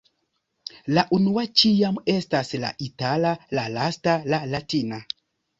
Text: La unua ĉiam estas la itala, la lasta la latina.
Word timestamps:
La 0.97 1.01
unua 1.17 1.43
ĉiam 1.63 2.01
estas 2.15 2.51
la 2.65 2.71
itala, 2.87 3.35
la 3.59 3.67
lasta 3.77 4.17
la 4.35 4.45
latina. 4.57 5.03